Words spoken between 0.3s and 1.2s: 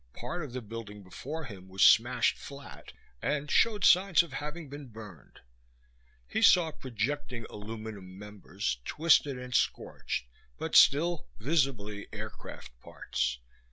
of the building